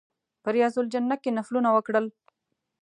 په 0.43 0.49
ریاض 0.55 0.73
الجنه 0.81 1.15
کې 1.23 1.35
نفلونه 1.37 1.69
وکړل. 1.73 2.05